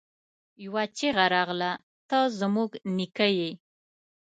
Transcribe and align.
يوه 0.63 0.83
چيغه 0.97 1.25
راغله! 1.33 1.71
ته 2.09 2.19
زموږ 2.39 2.69
نيکه 2.97 3.27
يې! 3.37 3.51